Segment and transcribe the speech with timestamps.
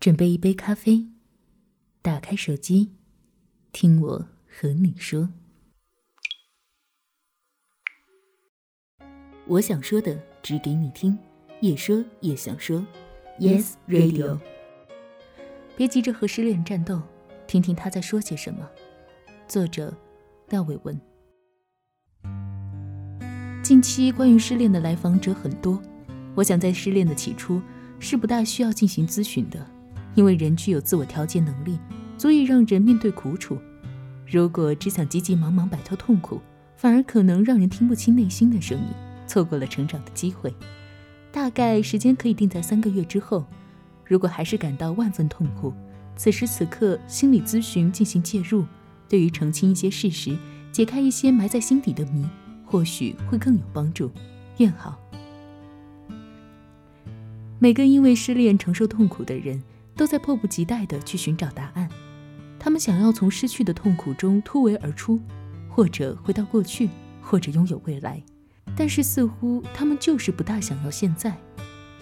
[0.00, 1.06] 准备一杯咖啡，
[2.00, 2.92] 打开手机，
[3.70, 5.28] 听我和你说。
[9.46, 11.18] 我想说的，只给你听，
[11.60, 12.82] 也说也想说。
[13.38, 14.40] Yes Radio。
[15.76, 17.02] 别急着和失恋战斗，
[17.46, 18.66] 听听他在说些什么。
[19.46, 19.94] 作者：
[20.48, 20.98] 廖伟文。
[23.62, 25.78] 近期关于失恋的来访者很多，
[26.34, 27.60] 我想在失恋的起初
[27.98, 29.69] 是不大需要进行咨询的。
[30.14, 31.78] 因为人具有自我调节能力，
[32.18, 33.58] 足以让人面对苦楚。
[34.26, 36.40] 如果只想急急忙忙摆脱痛苦，
[36.76, 38.86] 反而可能让人听不清内心的声音，
[39.26, 40.54] 错过了成长的机会。
[41.32, 43.44] 大概时间可以定在三个月之后。
[44.04, 45.72] 如果还是感到万分痛苦，
[46.16, 48.64] 此时此刻心理咨询进行介入，
[49.08, 50.36] 对于澄清一些事实，
[50.72, 52.26] 解开一些埋在心底的谜，
[52.66, 54.10] 或许会更有帮助。
[54.58, 54.98] 愿好。
[57.60, 59.62] 每个因为失恋承受痛苦的人。
[60.00, 61.86] 都在迫不及待地去寻找答案，
[62.58, 65.20] 他们想要从失去的痛苦中突围而出，
[65.68, 66.88] 或者回到过去，
[67.20, 68.22] 或者拥有未来。
[68.74, 71.36] 但是似乎他们就是不大想要现在，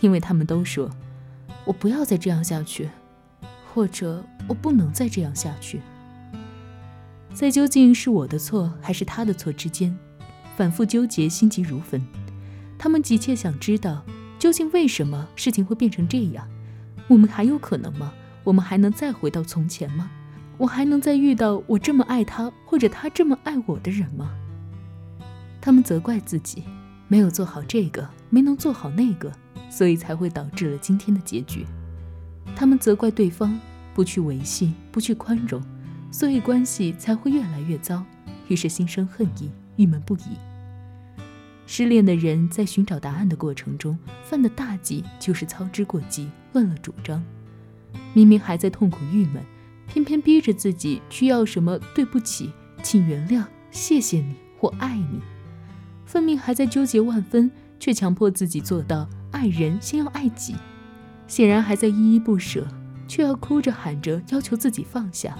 [0.00, 0.88] 因为他们都说
[1.66, 2.88] ：“我不要再这样下去，
[3.74, 5.80] 或者我不能再这样下去。”
[7.34, 9.92] 在究竟是我的错还是他的错之间，
[10.56, 12.00] 反复纠结，心急如焚。
[12.78, 14.04] 他们急切想知道，
[14.38, 16.48] 究竟为什么事情会变成这样。
[17.08, 18.12] 我们还有可能吗？
[18.44, 20.10] 我们还能再回到从前吗？
[20.56, 24.30] 我还能再遇到我这么爱他，或者他这么爱我的人吗？
[25.60, 26.64] 他们责怪自己
[27.08, 29.32] 没有做好这个，没能做好那个，
[29.70, 31.66] 所以才会导致了今天的结局。
[32.54, 33.58] 他们责怪对方
[33.94, 35.62] 不去维系，不去宽容，
[36.10, 38.04] 所以关系才会越来越糟。
[38.48, 40.38] 于是心生恨意，郁闷不已。
[41.66, 47.24] 失恋的人在寻找答案的过程中犯的大忌就是操之过急，乱了主张。
[48.14, 49.44] 明明还在痛苦郁闷，
[49.86, 52.52] 偏偏逼着自己去要什么“对不起
[52.82, 55.20] ”“请原谅”“谢谢你”或“爱你”。
[56.04, 57.48] 分明还在纠结万分，
[57.78, 60.56] 却强迫自己做到爱人先要爱己。
[61.28, 62.66] 显然还在依依不舍，
[63.06, 65.38] 却要哭着喊着要求自己放下。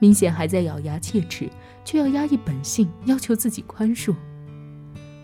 [0.00, 1.48] 明显还在咬牙切齿，
[1.84, 4.14] 却要压抑本性，要求自己宽恕。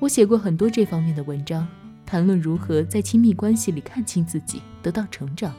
[0.00, 1.68] 我写过很多这方面的文章，
[2.06, 5.52] 谈论如何在亲密关系里看清自己，得到成长。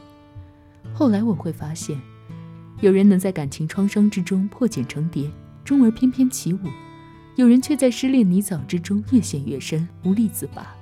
[0.94, 2.00] 后来我会发现，
[2.80, 5.30] 有人能在感情创伤之中破茧成蝶，
[5.62, 6.58] 终而翩翩起舞；
[7.36, 10.74] 有人却在失恋泥沼之中越陷越深，无力自拔。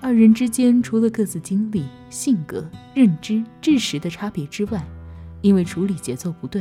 [0.00, 4.84] 二人之间除了各自经历、性格、认知、知识的差别之外，
[5.42, 6.60] 因为处理节奏不对，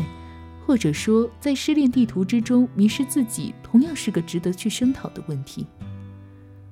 [0.66, 5.66] 或者说在失恋地图之中迷失自己，同样是个值得去声讨的问题。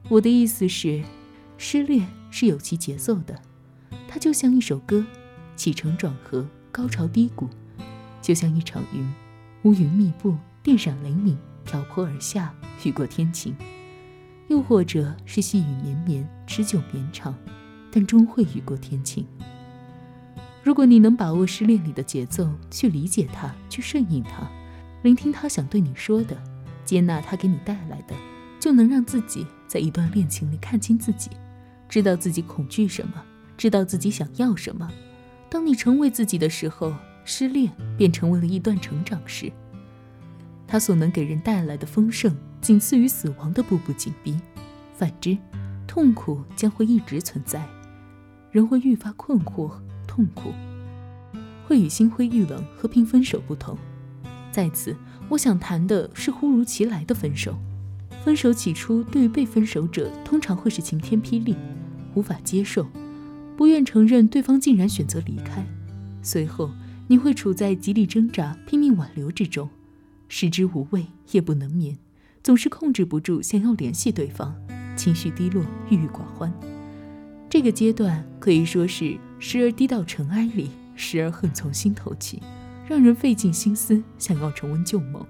[0.08, 1.04] 我的意思是，
[1.62, 3.38] 失恋是有其节奏的，
[4.08, 5.06] 它就像一首歌，
[5.58, 7.50] 起承转合，高潮低谷，
[8.22, 9.06] 就像一场云，
[9.64, 12.56] 乌云密布，电闪雷鸣，瓢泼而下，
[12.86, 13.54] 雨过天晴；
[14.48, 17.36] 又或者是细雨绵绵，持久绵长，
[17.92, 19.28] 但终会雨过天晴。
[20.64, 24.50] 如果你能把握失恋里的节奏，去理解它，去顺应它，
[25.04, 26.42] 聆听他想对你说的，
[26.86, 28.16] 接纳他给你带来的。
[28.62, 31.30] 就能让自己在一段恋情里看清自己，
[31.90, 33.14] 知道自己恐惧什么，
[33.58, 34.88] 知道自己想要什么。
[35.50, 36.94] 当你成为自己的时候，
[37.26, 39.52] 失恋便成为了一段成长时，
[40.68, 44.40] 它所能给人带来的丰盛，仅次于死亡的步步紧逼。
[44.94, 45.36] 反之，
[45.88, 47.68] 痛苦将会一直存在，
[48.52, 49.72] 人会愈发困惑、
[50.06, 50.54] 痛苦，
[51.66, 53.76] 会与心灰意冷、和平分手不同。
[54.52, 54.96] 在此，
[55.30, 57.58] 我想谈的是忽如其来的分手。
[58.24, 61.56] 分手起初，对于被分手者，通常会是晴天霹雳，
[62.14, 62.86] 无法接受，
[63.58, 65.66] 不愿承认对方竟然选择离开。
[66.22, 66.70] 随后，
[67.08, 69.70] 你会处在极力挣扎、拼命挽留之中，
[70.28, 71.98] 食之无味，夜不能眠，
[72.44, 74.54] 总是控制不住想要联系对方，
[74.96, 76.54] 情绪低落，郁郁寡欢。
[77.50, 82.44] 这个阶段可以说是时而低到尘埃里，时而恨从心头起，
[82.88, 85.26] 让人费尽心思想要重温旧梦。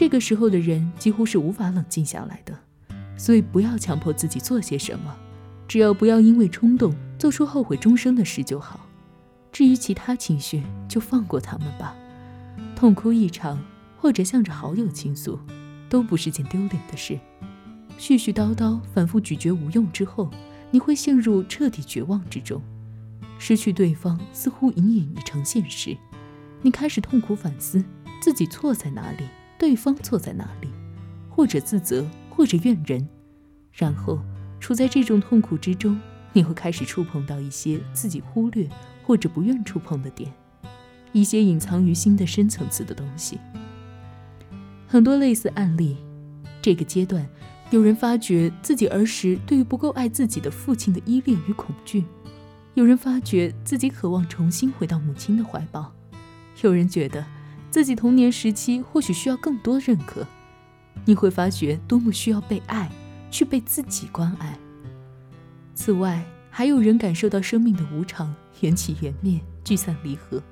[0.00, 2.58] 这个时候的人几乎是无法冷静下来的，
[3.18, 5.14] 所以不要强迫自己做些什么，
[5.68, 8.80] 只要不要因为冲动做出后悔终生的事就好。
[9.52, 11.94] 至于其他情绪，就放过他们吧。
[12.74, 13.62] 痛哭一场，
[13.98, 15.38] 或者向着好友倾诉，
[15.90, 17.20] 都不是件丢脸的事。
[17.98, 20.30] 絮絮叨叨，反复咀嚼无用之后，
[20.70, 22.62] 你会陷入彻底绝望之中。
[23.38, 25.94] 失去对方似乎隐隐已成现实，
[26.62, 27.84] 你开始痛苦反思
[28.22, 29.26] 自己错在哪里。
[29.60, 30.68] 对方错在哪里，
[31.28, 33.06] 或者自责，或者怨人，
[33.74, 34.18] 然后
[34.58, 36.00] 处在这种痛苦之中，
[36.32, 38.66] 你会开始触碰到一些自己忽略
[39.04, 40.32] 或者不愿触碰的点，
[41.12, 43.38] 一些隐藏于心的深层次的东西。
[44.88, 45.98] 很多类似案例，
[46.62, 47.28] 这个阶段，
[47.68, 52.06] 有人发觉自己儿时对于不够爱自己的父亲的依恋与恐惧，
[52.72, 55.92] 有人发觉自己渴望重新回到母亲的怀抱，
[56.62, 57.22] 有人觉得
[57.70, 60.26] 自己童年时期或许需要更多认可。
[61.04, 62.90] 你会发觉多么需要被爱，
[63.30, 64.58] 去被自己关爱。
[65.74, 70.42] 此外，还有人感受到生命的无常，缘起缘灭，聚散离合，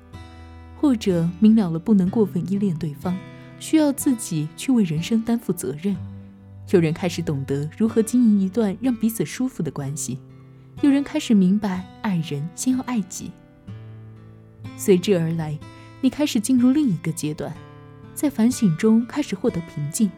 [0.77, 3.15] 或者明了了不能过分依恋对方，
[3.59, 5.95] 需要自己去为人生担负责任。
[6.71, 10.17] 有人开始懂得如何经营一段让彼此舒服的关系，
[10.81, 13.31] 有人开始明白爱人先要爱己。
[14.77, 15.57] 随之而来，
[16.01, 17.53] 你开始进入另一个阶段，
[18.13, 20.09] 在反省中开始获得平静。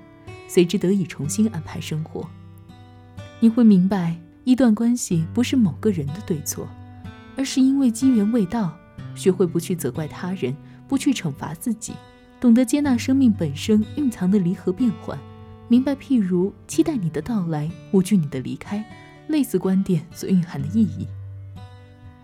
[0.47, 2.27] 随之得以重新安排生活，
[3.39, 6.67] 你会明白，一段关系不是某个人的对错，
[7.37, 8.77] 而是因为机缘未到。
[9.15, 10.53] 学会不去责怪他人，
[10.89, 11.93] 不去惩罚自己，
[12.39, 15.17] 懂得接纳生命本身蕴藏的离合变换，
[15.69, 18.83] 明白譬如期待你的到来，无惧你的离开，
[19.27, 21.07] 类似观点所蕴含的意义。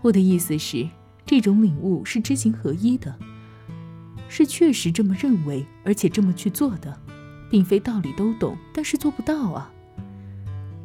[0.02, 0.86] 我的意思是，
[1.24, 3.14] 这种领悟是知行合一的，
[4.28, 6.96] 是确实这么认为，而且这么去做的。
[7.50, 9.72] 并非道理都懂，但是做不到啊。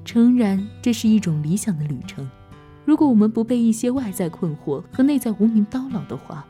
[0.05, 2.25] 诚然，这是一种理想的旅程。
[2.85, 6.45] 如果我们不被一些外在困惑和内在无名叨扰的话，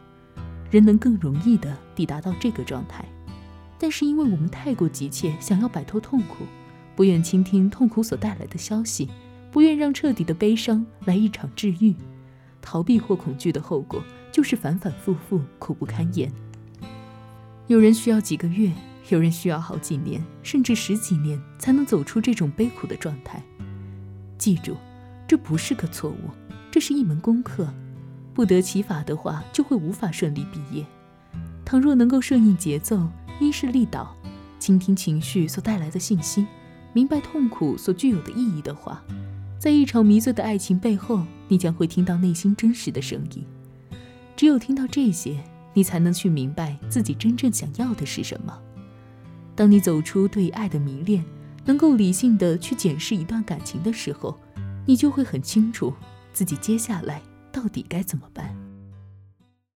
[0.70, 3.04] 人能更容易地抵达到这个状态。
[3.80, 6.46] 但是，因为我们太过急切想要摆脱痛苦，
[6.96, 9.10] 不愿倾听痛苦所带来的消息，
[9.52, 11.96] 不愿让彻底的悲伤来一场治愈，
[12.62, 16.32] 逃避或恐惧的后果就是反反复复，苦不堪言。
[17.68, 18.72] 有人需要几个月。
[19.10, 23.44] 有人需要好几年，甚至十几年才能走出这种悲苦的状态。
[24.38, 24.78] 记住，
[25.28, 26.30] 这不是个错误，
[26.72, 27.68] 这是一门功课。
[28.34, 30.86] 不得其法的话，就会无法顺利毕业。
[31.66, 33.06] 倘若能够顺应节奏，
[33.42, 34.16] 因势利导，
[34.58, 36.48] 倾听情绪所带来的信息，
[36.94, 39.04] 明白痛苦所具有的意义的话，
[39.60, 43.46] 在一场迷醉的爱情背后，你将会听到内心真实的声音。
[44.38, 48.58] 只有听到这些，你才能去明白自己真正想要的是什么。
[49.56, 51.24] 当你走出对爱的迷恋，
[51.66, 54.38] 能够理性的去检视一段感情的时候，
[54.86, 55.94] 你就会很清楚
[56.32, 57.22] 自己接下来
[57.52, 58.56] 到底该怎么办。